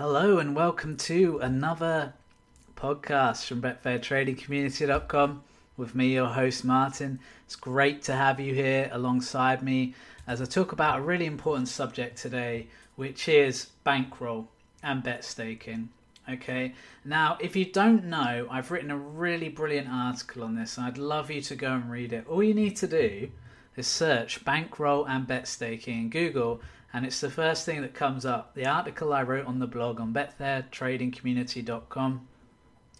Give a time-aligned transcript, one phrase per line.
[0.00, 2.14] Hello and welcome to another
[2.74, 5.42] podcast from BetfairTradingCommunity.com
[5.76, 7.20] with me, your host Martin.
[7.44, 9.94] It's great to have you here alongside me
[10.26, 14.48] as I talk about a really important subject today, which is bankroll
[14.82, 15.90] and bet staking.
[16.26, 16.72] Okay,
[17.04, 21.30] now if you don't know, I've written a really brilliant article on this, I'd love
[21.30, 22.26] you to go and read it.
[22.26, 23.30] All you need to do
[23.76, 26.62] is search bankroll and bet staking in Google
[26.92, 28.54] and it's the first thing that comes up.
[28.54, 32.26] The article I wrote on the blog on betfairtradingcommunity.com,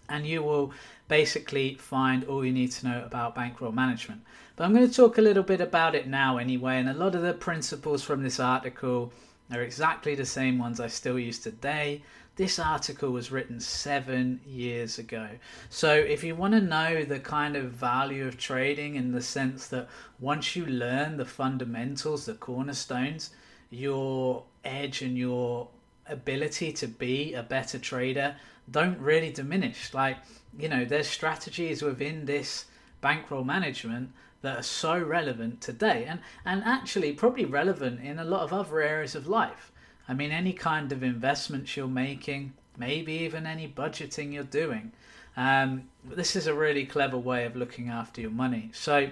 [0.08, 0.72] and you will
[1.08, 4.22] basically find all you need to know about bankroll management.
[4.54, 7.14] But I'm going to talk a little bit about it now anyway, and a lot
[7.14, 9.12] of the principles from this article
[9.52, 12.02] are exactly the same ones I still use today.
[12.36, 15.28] This article was written seven years ago.
[15.68, 19.66] So, if you want to know the kind of value of trading in the sense
[19.68, 19.88] that
[20.20, 23.30] once you learn the fundamentals, the cornerstones,
[23.70, 25.68] your edge and your
[26.06, 28.36] ability to be a better trader
[28.70, 29.94] don't really diminish.
[29.94, 30.18] Like,
[30.58, 32.66] you know, there's strategies within this
[33.00, 38.42] bankroll management that are so relevant today and, and actually probably relevant in a lot
[38.42, 39.72] of other areas of life.
[40.08, 44.92] I mean, any kind of investments you're making, maybe even any budgeting you're doing.
[45.36, 48.70] Um, this is a really clever way of looking after your money.
[48.72, 49.10] So,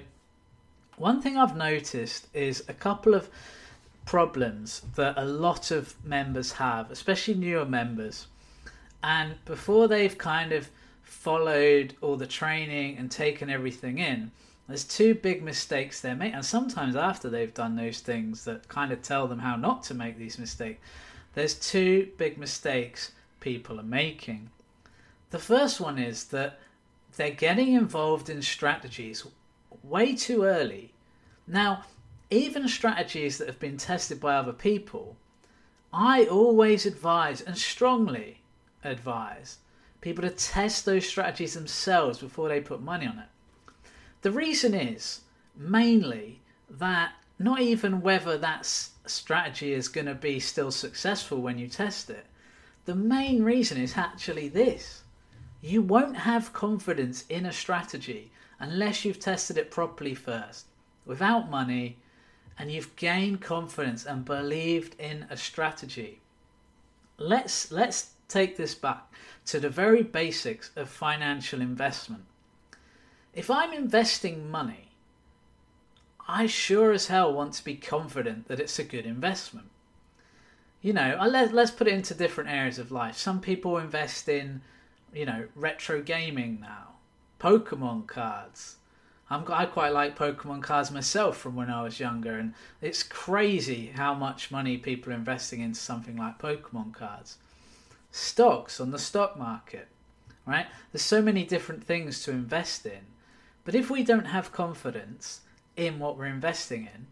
[0.96, 3.30] one thing I've noticed is a couple of
[4.08, 8.26] problems that a lot of members have, especially newer members.
[9.02, 10.70] And before they've kind of
[11.02, 14.30] followed all the training and taken everything in,
[14.66, 16.32] there's two big mistakes they make.
[16.32, 19.94] And sometimes after they've done those things that kind of tell them how not to
[19.94, 20.80] make these mistakes,
[21.34, 24.48] there's two big mistakes people are making.
[25.32, 26.58] The first one is that
[27.16, 29.26] they're getting involved in strategies
[29.82, 30.94] way too early.
[31.46, 31.84] Now,
[32.30, 35.16] even strategies that have been tested by other people,
[35.92, 38.42] I always advise and strongly
[38.84, 39.58] advise
[40.00, 43.90] people to test those strategies themselves before they put money on it.
[44.22, 45.22] The reason is
[45.56, 51.68] mainly that not even whether that strategy is going to be still successful when you
[51.68, 52.26] test it.
[52.84, 55.02] The main reason is actually this
[55.60, 60.66] you won't have confidence in a strategy unless you've tested it properly first.
[61.04, 61.96] Without money,
[62.58, 66.20] and you've gained confidence and believed in a strategy.
[67.16, 69.12] Let's let's take this back
[69.46, 72.24] to the very basics of financial investment.
[73.34, 74.88] If I'm investing money,
[76.26, 79.70] I sure as hell want to be confident that it's a good investment.
[80.82, 83.16] You know, uh, let, let's put it into different areas of life.
[83.16, 84.60] Some people invest in,
[85.12, 86.96] you know, retro gaming now,
[87.40, 88.76] Pokemon cards,
[89.30, 93.92] I'm, I quite like Pokemon cards myself from when I was younger, and it's crazy
[93.94, 97.36] how much money people are investing into something like Pokemon cards.
[98.10, 99.88] Stocks on the stock market,
[100.46, 100.66] right?
[100.92, 103.00] There's so many different things to invest in,
[103.64, 105.42] but if we don't have confidence
[105.76, 107.06] in what we're investing in,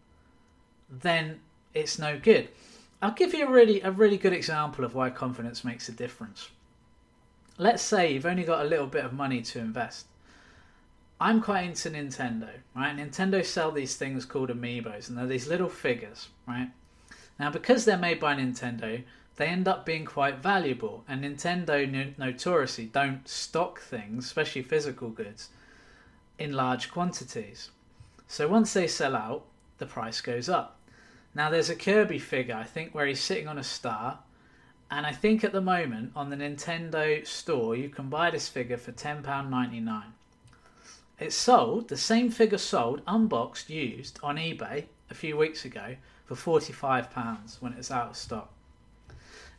[0.89, 1.39] then
[1.75, 2.49] it's no good.
[2.99, 6.49] I'll give you a really a really good example of why confidence makes a difference.
[7.59, 10.07] Let's say you've only got a little bit of money to invest
[11.19, 12.95] I'm quite into Nintendo, right?
[12.95, 16.69] Nintendo sell these things called amiibos, and they're these little figures, right?
[17.39, 19.03] Now, because they're made by Nintendo,
[19.37, 25.49] they end up being quite valuable, and Nintendo notoriously don't stock things, especially physical goods,
[26.37, 27.71] in large quantities.
[28.27, 29.45] So once they sell out,
[29.79, 30.79] the price goes up.
[31.33, 34.19] Now, there's a Kirby figure, I think, where he's sitting on a star,
[34.89, 38.77] and I think at the moment on the Nintendo store, you can buy this figure
[38.77, 40.03] for £10.99.
[41.19, 45.95] It sold, the same figure sold, unboxed, used on eBay a few weeks ago
[46.25, 48.53] for £45 when it was out of stock.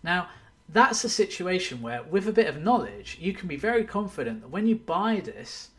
[0.02, 0.28] Now,
[0.68, 4.50] that's a situation where, with a bit of knowledge, you can be very confident that
[4.50, 5.70] when you buy this,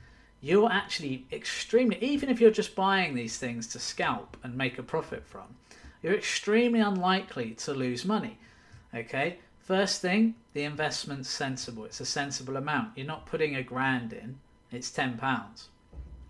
[0.41, 4.83] you're actually extremely, even if you're just buying these things to scalp and make a
[4.83, 5.55] profit from,
[6.01, 8.37] you're extremely unlikely to lose money.
[8.93, 9.37] Okay?
[9.59, 11.85] First thing, the investment's sensible.
[11.85, 12.97] It's a sensible amount.
[12.97, 14.39] You're not putting a grand in
[14.71, 15.67] it's £10.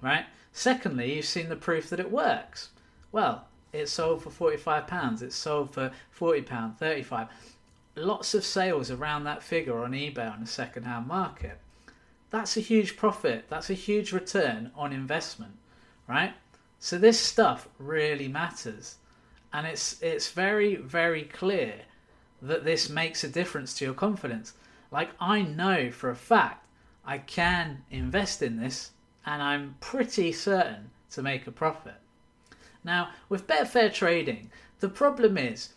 [0.01, 0.25] Right?
[0.51, 2.69] Secondly, you've seen the proof that it works.
[3.11, 7.27] Well, it's sold for £45, it's sold for £40, 35
[7.95, 11.59] Lots of sales around that figure on eBay on the second hand market.
[12.29, 15.57] That's a huge profit, that's a huge return on investment,
[16.07, 16.33] right?
[16.79, 18.95] So this stuff really matters.
[19.51, 21.81] And it's it's very, very clear
[22.41, 24.53] that this makes a difference to your confidence.
[24.91, 26.63] Like I know for a fact
[27.09, 28.91] I can invest in this
[29.25, 31.95] and I'm pretty certain to make a profit.
[32.83, 35.69] Now, with Betfair Trading, the problem is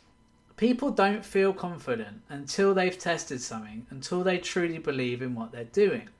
[0.59, 5.65] people don't feel confident until they've tested something, until they truly believe in what they're
[5.65, 6.11] doing.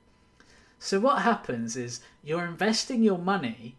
[0.79, 3.77] So what happens is you're investing your money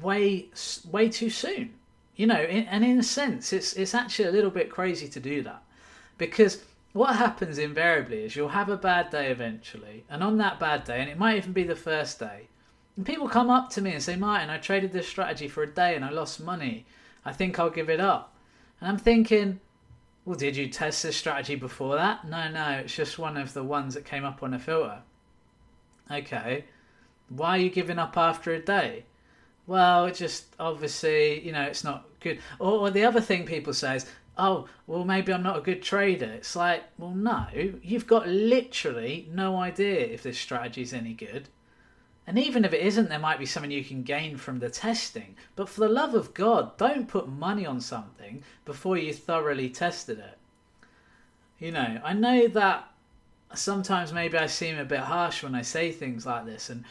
[0.00, 0.48] way
[0.90, 1.74] way too soon.
[2.16, 5.42] You know, and in a sense, it's it's actually a little bit crazy to do
[5.42, 5.62] that
[6.16, 10.84] because what happens invariably is you'll have a bad day eventually, and on that bad
[10.84, 12.48] day, and it might even be the first day,
[12.96, 15.70] and people come up to me and say, Martin, I traded this strategy for a
[15.70, 16.84] day and I lost money.
[17.24, 18.34] I think I'll give it up.
[18.80, 19.60] And I'm thinking,
[20.24, 22.26] well, did you test this strategy before that?
[22.28, 24.98] No, no, it's just one of the ones that came up on a filter.
[26.10, 26.64] Okay,
[27.30, 29.04] why are you giving up after a day?
[29.66, 32.40] Well, it just obviously, you know, it's not good.
[32.58, 34.06] Or, or the other thing people say is,
[34.38, 36.26] oh, well, maybe I'm not a good trader.
[36.26, 37.46] It's like, well, no,
[37.82, 41.48] you've got literally no idea if this strategy is any good.
[42.26, 45.36] And even if it isn't, there might be something you can gain from the testing.
[45.56, 50.18] But for the love of God, don't put money on something before you thoroughly tested
[50.18, 50.38] it.
[51.58, 52.90] You know, I know that
[53.54, 56.84] sometimes maybe I seem a bit harsh when I say things like this, and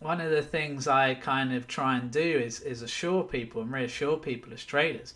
[0.00, 3.72] one of the things I kind of try and do is, is assure people and
[3.72, 5.14] reassure people as traders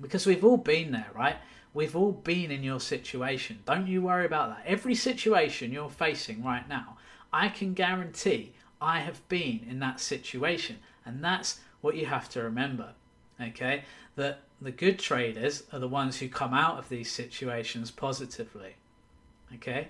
[0.00, 1.36] because we've all been there, right?
[1.74, 3.60] We've all been in your situation.
[3.66, 4.64] Don't you worry about that.
[4.66, 6.96] Every situation you're facing right now,
[7.32, 10.78] I can guarantee I have been in that situation.
[11.04, 12.92] And that's what you have to remember.
[13.40, 13.84] Okay?
[14.16, 18.76] That the good traders are the ones who come out of these situations positively.
[19.54, 19.88] Okay?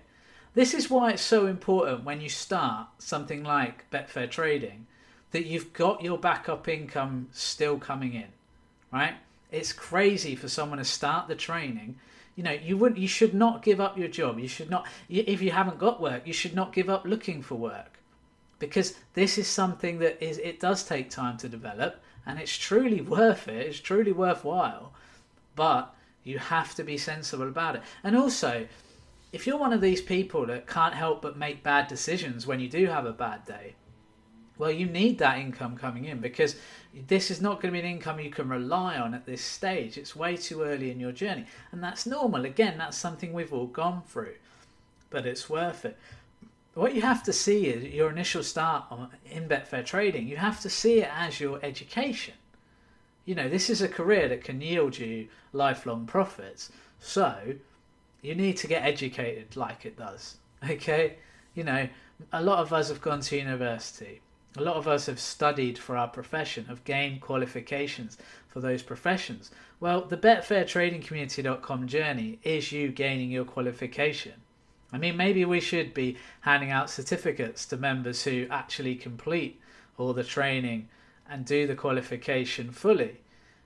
[0.55, 4.87] This is why it's so important when you start something like Betfair Trading
[5.31, 8.29] that you've got your backup income still coming in,
[8.93, 9.15] right?
[9.51, 11.97] It's crazy for someone to start the training.
[12.37, 14.39] You know, you wouldn't, you should not give up your job.
[14.39, 17.57] You should not if you haven't got work, you should not give up looking for
[17.57, 17.99] work.
[18.59, 23.01] Because this is something that is it does take time to develop and it's truly
[23.17, 23.67] worth it.
[23.67, 24.93] It's truly worthwhile.
[25.57, 27.83] But you have to be sensible about it.
[28.05, 28.67] And also,
[29.33, 32.69] if you're one of these people that can't help but make bad decisions when you
[32.69, 33.75] do have a bad day,
[34.59, 36.57] well, you need that income coming in because
[37.07, 39.99] this is not going to be an income you can rely on at this stage.
[39.99, 41.47] It's way too early in your journey.
[41.73, 42.45] And that's normal.
[42.45, 44.35] Again, that's something we've all gone through,
[45.11, 45.99] but it's worth it.
[46.75, 48.85] What you have to see is your initial start
[49.27, 52.35] in Betfair trading, you have to see it as your education.
[53.25, 56.71] You know, this is a career that can yield you lifelong profits.
[57.01, 57.55] So,
[58.23, 60.37] you need to get educated like it does.
[60.69, 61.19] Okay?
[61.55, 61.89] You know,
[62.33, 64.21] a lot of us have gone to university
[64.59, 68.19] a lot of us have studied for our profession, have gained qualifications
[68.49, 69.51] for those professions.
[69.81, 74.35] Well, the betfairtradingcommunity.com journey is you gaining your qualification.
[74.93, 79.61] I mean, maybe we should be handing out certificates to members who actually complete
[79.99, 80.89] all the training
[81.29, 83.21] and do the qualification fully.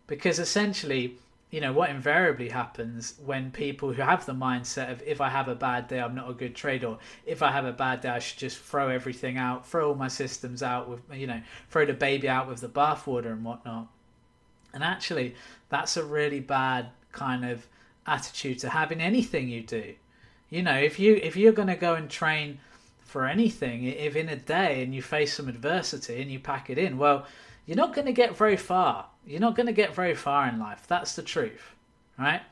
[0.06, 1.16] Because essentially,
[1.52, 5.48] you know what invariably happens when people who have the mindset of if I have
[5.48, 6.96] a bad day, I'm not a good trader.
[7.26, 10.08] If I have a bad day, I should just throw everything out, throw all my
[10.08, 13.88] systems out with you know, throw the baby out with the bathwater and whatnot.
[14.72, 15.34] And actually,
[15.68, 17.66] that's a really bad kind of
[18.06, 19.94] attitude to have in anything you do.
[20.48, 22.60] You know, if you if you're going to go and train
[23.04, 26.78] for anything, if in a day and you face some adversity and you pack it
[26.78, 27.26] in, well,
[27.66, 30.58] you're not going to get very far you're not going to get very far in
[30.58, 30.84] life.
[30.88, 31.74] That's the truth,
[32.18, 32.42] right?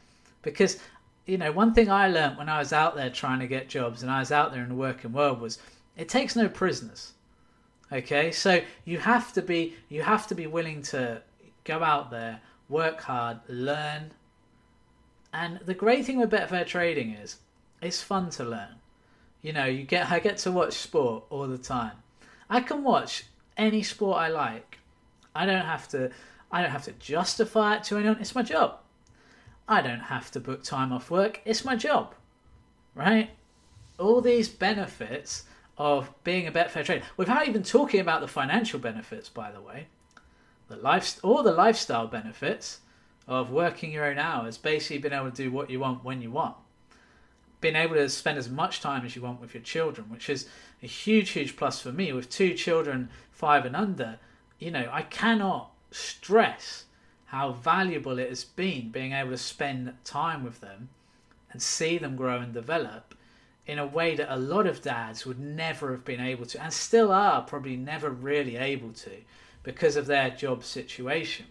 [0.42, 0.78] Because
[1.26, 4.02] you know, one thing I learned when I was out there trying to get jobs
[4.02, 5.58] and I was out there in the working world was
[5.96, 7.12] it takes no prisoners.
[7.92, 11.22] Okay, so you have to be you have to be willing to
[11.64, 14.12] go out there, work hard, learn.
[15.32, 17.36] And the great thing with Betfair trading is
[17.82, 18.76] it's fun to learn.
[19.42, 21.96] You know, you get I get to watch sport all the time.
[22.48, 23.24] I can watch
[23.56, 24.78] any sport I like.
[25.34, 26.10] I don't have to
[26.50, 28.18] I don't have to justify it to anyone.
[28.20, 28.78] It's my job.
[29.68, 31.40] I don't have to book time off work.
[31.44, 32.14] It's my job.
[32.94, 33.30] Right?
[33.98, 35.44] All these benefits
[35.78, 39.86] of being a Betfair trader, without even talking about the financial benefits, by the way,
[40.68, 42.80] the life, all the lifestyle benefits
[43.26, 46.30] of working your own hours, basically being able to do what you want when you
[46.30, 46.56] want,
[47.60, 50.46] being able to spend as much time as you want with your children, which is
[50.82, 52.12] a huge, huge plus for me.
[52.12, 54.18] With two children, five and under,
[54.58, 56.84] you know, I cannot stress
[57.26, 60.88] how valuable it has been being able to spend time with them
[61.52, 63.14] and see them grow and develop
[63.66, 66.72] in a way that a lot of dads would never have been able to and
[66.72, 69.12] still are probably never really able to
[69.62, 71.46] because of their job situation.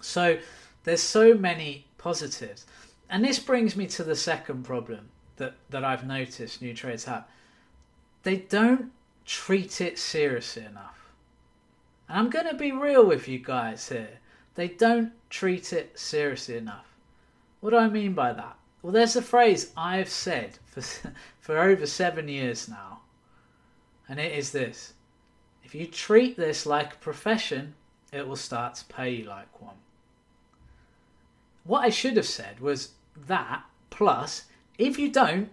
[0.00, 0.38] So
[0.84, 2.66] there's so many positives.
[3.10, 7.24] And this brings me to the second problem that, that I've noticed new trades have.
[8.22, 8.92] They don't
[9.26, 11.03] treat it seriously enough.
[12.08, 14.18] And I'm going to be real with you guys here.
[14.54, 16.86] They don't treat it seriously enough.
[17.60, 18.56] What do I mean by that?
[18.82, 20.82] Well, there's a phrase I've said for,
[21.40, 23.00] for over seven years now,
[24.08, 24.92] and it is this
[25.64, 27.74] if you treat this like a profession,
[28.12, 29.76] it will start to pay you like one.
[31.64, 32.90] What I should have said was
[33.26, 34.44] that plus,
[34.76, 35.48] if you don't,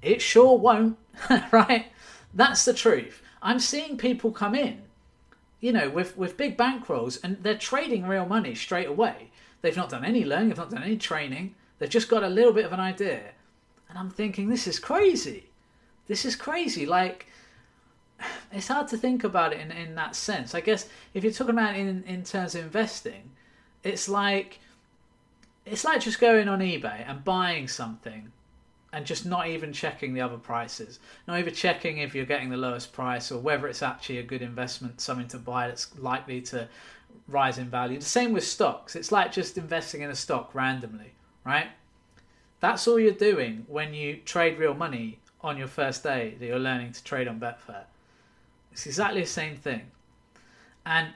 [0.00, 0.96] it sure won't,
[1.50, 1.86] right?
[2.32, 3.20] That's the truth.
[3.42, 4.82] I'm seeing people come in,
[5.60, 9.30] you know, with, with big bankrolls and they're trading real money straight away.
[9.62, 12.52] They've not done any learning, they've not done any training, they've just got a little
[12.52, 13.32] bit of an idea.
[13.88, 15.50] And I'm thinking, this is crazy.
[16.06, 16.86] This is crazy.
[16.86, 17.26] Like,
[18.52, 20.54] it's hard to think about it in, in that sense.
[20.54, 23.30] I guess if you're talking about in, in terms of investing,
[23.82, 24.60] it's like
[25.66, 28.32] it's like just going on eBay and buying something
[28.92, 32.56] and just not even checking the other prices, not even checking if you're getting the
[32.56, 36.68] lowest price or whether it's actually a good investment, something to buy that's likely to
[37.28, 37.98] rise in value.
[37.98, 38.96] The same with stocks.
[38.96, 41.12] It's like just investing in a stock randomly,
[41.44, 41.68] right?
[42.58, 46.58] That's all you're doing when you trade real money on your first day that you're
[46.58, 47.84] learning to trade on Betfair.
[48.72, 49.82] It's exactly the same thing.
[50.84, 51.08] And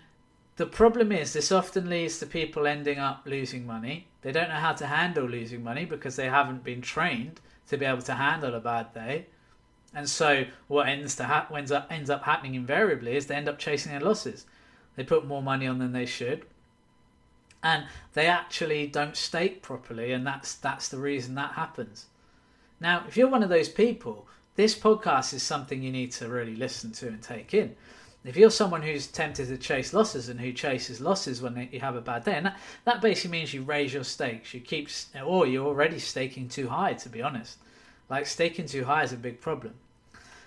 [0.57, 4.07] the problem is, this often leads to people ending up losing money.
[4.23, 7.85] They don't know how to handle losing money because they haven't been trained to be
[7.85, 9.27] able to handle a bad day.
[9.95, 13.49] And so, what ends to ha- ends up ends up happening invariably is they end
[13.49, 14.47] up chasing their losses.
[14.97, 16.45] They put more money on than they should,
[17.63, 22.07] and they actually don't stake properly, and that's that's the reason that happens.
[22.81, 26.57] Now, if you're one of those people, this podcast is something you need to really
[26.57, 27.77] listen to and take in
[28.25, 31.95] if you're someone who's tempted to chase losses and who chases losses when you have
[31.95, 34.89] a bad day, and that, that basically means you raise your stakes, you keep,
[35.25, 37.59] or you're already staking too high, to be honest.
[38.09, 39.75] Like staking too high is a big problem.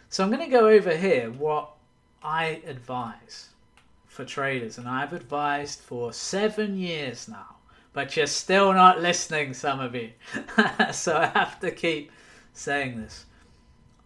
[0.10, 1.70] So I'm going to go over here what
[2.24, 3.50] I advise
[4.08, 7.58] for traders, and I've advised for seven years now,
[7.94, 10.10] but you're still not listening, some of you.
[10.92, 12.12] so I have to keep
[12.54, 13.27] saying this.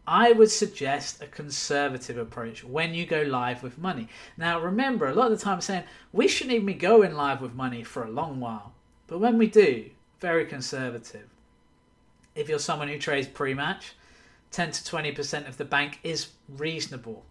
[0.07, 4.07] I would suggest a conservative approach when you go live with money.
[4.35, 7.41] Now, remember, a lot of the time I'm saying we shouldn't even be going live
[7.41, 8.73] with money for a long while.
[9.07, 11.27] But when we do, very conservative.
[12.35, 13.93] If you're someone who trades pre match,
[14.51, 17.25] 10 to 20% of the bank is reasonable.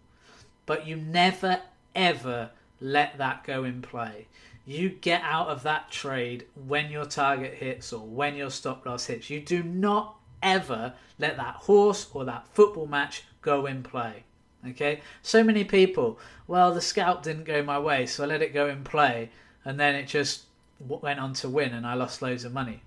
[0.67, 1.61] But you never,
[1.95, 2.50] ever
[2.81, 4.27] let that go in play.
[4.65, 9.07] You get out of that trade when your target hits or when your stop loss
[9.07, 9.29] hits.
[9.29, 14.25] You do not ever let that horse or that football match go in play.
[14.68, 15.00] Okay?
[15.23, 18.68] So many people, well, the scalp didn't go my way, so I let it go
[18.68, 19.30] in play,
[19.64, 20.44] and then it just
[20.80, 22.82] went on to win and I lost loads of money.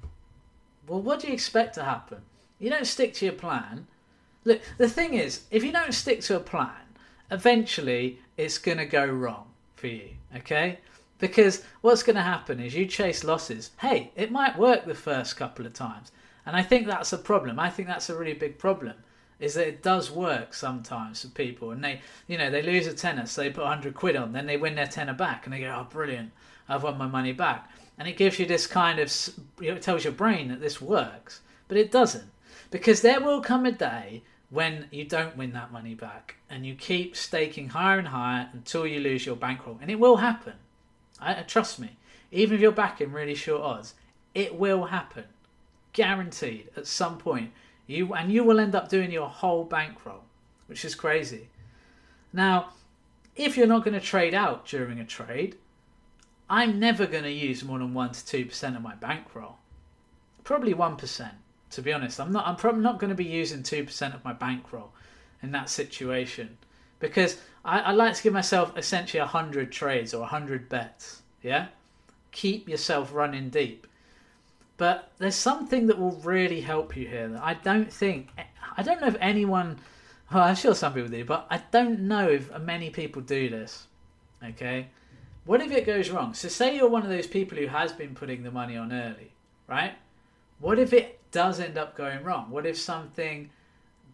[0.88, 2.20] Well, what do you expect to happen?
[2.60, 3.88] You don't stick to your plan.
[4.46, 6.72] Look, the thing is, if you don't stick to a plan,
[7.32, 10.80] eventually it's going to go wrong for you, okay?
[11.20, 13.72] Because what's going to happen is you chase losses.
[13.80, 16.12] Hey, it might work the first couple of times.
[16.46, 17.60] And I think that's a problem.
[17.60, 18.96] I think that's a really big problem.
[19.40, 22.94] Is that it does work sometimes for people, and they, you know, they lose a
[22.94, 25.60] tenner, so they put hundred quid on, then they win their tenner back, and they
[25.60, 26.32] go, "Oh, brilliant!
[26.70, 29.12] I've won my money back." And it gives you this kind of,
[29.60, 32.32] you know, it tells your brain that this works, but it doesn't,
[32.72, 36.76] because there will come a day when you don't win that money back, and you
[36.76, 40.54] keep staking higher and higher until you lose your bankroll, and it will happen.
[41.20, 41.98] I, trust me,
[42.32, 43.96] even if you're backing really short odds,
[44.34, 45.26] it will happen
[45.94, 47.52] guaranteed at some point
[47.88, 50.24] you and you will end up doing your whole bankroll,
[50.68, 51.50] which is crazy.
[52.32, 52.70] Now,
[53.36, 55.58] if you're not going to trade out during a trade,
[56.50, 59.58] I'm never going to use more than one to two percent of my bankroll.
[60.44, 61.34] Probably one percent,
[61.72, 62.20] to be honest.
[62.20, 62.48] I'm not.
[62.48, 64.92] I'm probably not going to be using two percent of my bankroll
[65.42, 66.58] in that situation
[67.00, 71.22] because I, I like to give myself essentially hundred trades or hundred bets.
[71.42, 71.68] Yeah,
[72.32, 73.88] keep yourself running deep
[74.78, 78.30] but there's something that will really help you here I don't think,
[78.78, 79.80] I don't know if anyone,
[80.32, 83.88] well, I'm sure some people do, but I don't know if many people do this.
[84.44, 84.88] Okay?
[85.46, 86.34] What if it goes wrong?
[86.34, 89.34] So, say you're one of those people who has been putting the money on early,
[89.68, 89.94] right?
[90.60, 92.50] What if it does end up going wrong?
[92.50, 93.50] What if something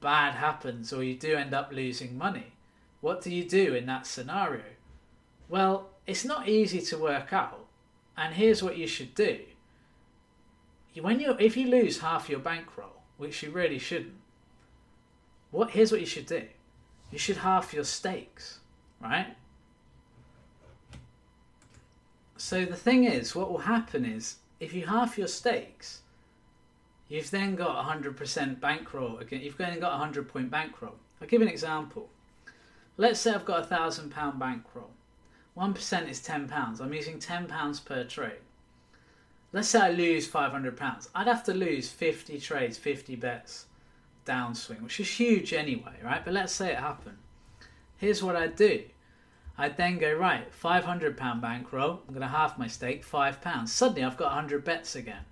[0.02, 2.54] bad happens or you do end up losing money?
[3.02, 4.64] What do you do in that scenario?
[5.48, 7.66] Well, it's not easy to work out.
[8.18, 9.40] And here's what you should do
[11.02, 14.16] when you if you lose half your bankroll, which you really shouldn't,
[15.52, 16.44] what here's what you should do.
[17.12, 18.60] You should half your stakes,
[19.02, 19.36] right?
[22.38, 26.02] So the thing is, what will happen is if you half your stakes,
[27.08, 29.42] you've then got a 100% bankroll again.
[29.42, 30.96] You've then got a 100 point bankroll.
[31.22, 32.10] I'll give an example.
[32.98, 34.92] Let's say I've got a thousand pound bankroll.
[35.54, 36.80] One percent is ten pounds.
[36.80, 38.40] I'm using ten pounds per trade.
[39.54, 41.10] Let's say I lose five hundred pounds.
[41.16, 43.66] I'd have to lose fifty trades, fifty bets
[44.26, 46.24] downswing, which is huge anyway, right?
[46.24, 47.18] But let's say it happened.
[47.98, 48.84] Here's what I'd do.
[49.58, 53.68] I'd then go, right, £500 bankroll, I'm going to half my stake, £5.
[53.68, 55.26] Suddenly I've got 100 bets again.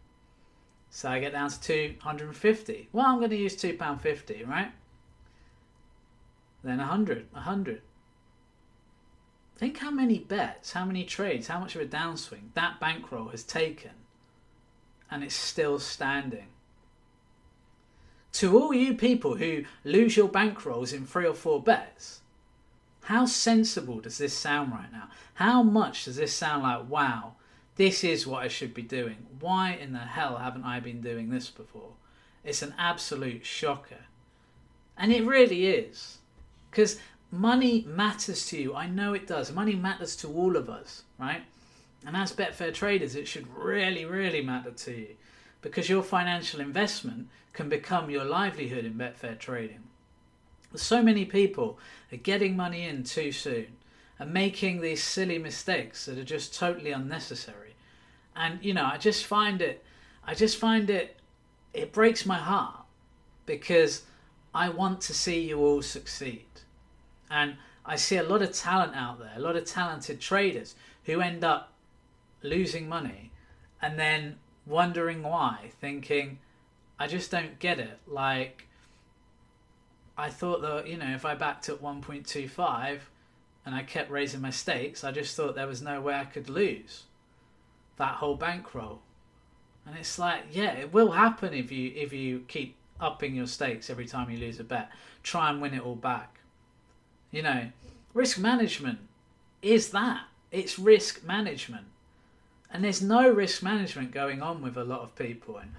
[0.90, 2.90] So I get down to 250.
[2.92, 4.72] Well, I'm going to use £2.50, right?
[6.62, 7.82] Then a 100, a 100.
[9.56, 13.44] Think how many bets, how many trades, how much of a downswing that bankroll has
[13.44, 13.92] taken,
[15.10, 16.48] and it's still standing.
[18.34, 22.22] To all you people who lose your bankrolls in three or four bets,
[23.02, 25.10] how sensible does this sound right now?
[25.36, 27.36] How much does this sound like, wow,
[27.78, 29.26] this is what I should be doing?
[29.40, 31.92] Why in the hell haven't I been doing this before?
[32.44, 34.06] It's an absolute shocker.
[34.98, 36.18] And it really is.
[36.70, 37.00] Because
[37.32, 38.76] money matters to you.
[38.76, 39.52] I know it does.
[39.52, 41.44] Money matters to all of us, right?
[42.06, 45.16] And as Betfair traders, it should really, really matter to you
[45.62, 49.84] because your financial investment can become your livelihood in Betfair trading.
[50.76, 51.80] So many people
[52.12, 53.68] are getting money in too soon
[54.20, 57.76] and making these silly mistakes that are just totally unnecessary.
[58.36, 59.84] And you know, I just find it
[60.26, 61.18] I just find it
[61.74, 62.86] it breaks my heart
[63.46, 64.04] because
[64.54, 66.46] I want to see you all succeed.
[67.30, 70.76] And I see a lot of talent out there, a lot of talented traders
[71.06, 71.74] who end up
[72.42, 73.32] losing money
[73.82, 76.40] and then wondering why, thinking,
[77.00, 78.00] I just don't get it.
[78.08, 78.68] Like,
[80.18, 83.00] I thought that, you know, if I backed at 1.25
[83.66, 86.50] and I kept raising my stakes, I just thought there was no way I could
[86.50, 87.04] lose
[87.98, 89.02] that whole bankroll.
[89.86, 93.90] And it's like, yeah, it will happen if you if you keep upping your stakes
[93.90, 94.90] every time you lose a bet.
[95.24, 96.40] Try and win it all back.
[97.32, 97.70] You know,
[98.14, 99.00] risk management
[99.62, 100.24] is that.
[100.52, 101.86] It's risk management
[102.72, 105.58] and there's no risk management going on with a lot of people.
[105.58, 105.72] And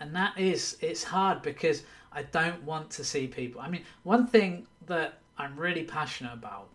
[0.00, 3.60] and that is it's hard because I don't want to see people.
[3.60, 6.68] I mean one thing that I'm really passionate about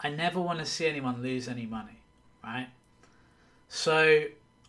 [0.00, 1.98] I never want to see anyone lose any money
[2.44, 2.68] right?
[3.68, 4.24] So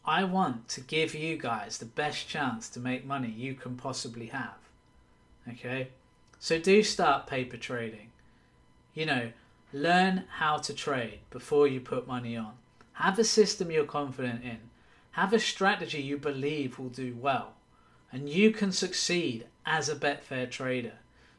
[0.05, 4.27] I want to give you guys the best chance to make money you can possibly
[4.27, 4.57] have
[5.47, 5.89] okay?
[6.39, 8.11] So do start paper trading.
[8.93, 9.31] You know
[9.71, 12.53] learn how to trade before you put money on
[12.99, 14.57] have a system you're confident in.
[15.11, 17.53] Have a strategy you believe will do well.
[18.11, 20.93] And you can succeed as a Betfair trader.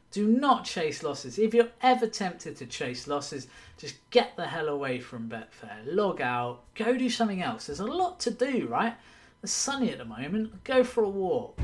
[0.09, 1.37] Do not chase losses.
[1.37, 3.47] If you're ever tempted to chase losses,
[3.77, 5.77] just get the hell away from Betfair.
[5.85, 6.63] Log out.
[6.73, 7.67] Go do something else.
[7.67, 8.95] There's a lot to do, right?
[9.43, 10.63] It's sunny at the moment.
[10.63, 11.59] Go for a walk.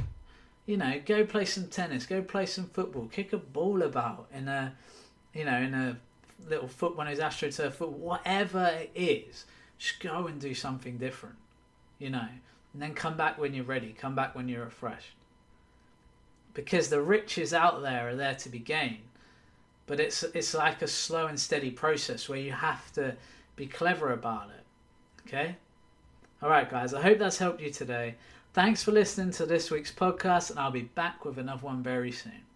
[0.68, 2.06] You know, go play some tennis.
[2.06, 3.08] Go play some football.
[3.08, 4.76] Kick a ball about in a,
[5.34, 5.98] you know, in a
[6.48, 7.92] little foot one of those astroturf foot.
[7.92, 9.46] Whatever it is
[9.78, 11.36] just go and do something different,
[12.00, 12.28] you know,
[12.74, 15.16] and then come back when you're ready, come back when you're refreshed.
[16.54, 18.98] Because the riches out there are there to be gained,
[19.86, 23.16] but it's it's like a slow and steady process where you have to
[23.56, 25.28] be clever about it.
[25.28, 25.56] Okay?
[26.42, 28.16] All right, guys, I hope that's helped you today.
[28.54, 32.12] Thanks for listening to this week's podcast, and I'll be back with another one very
[32.12, 32.47] soon.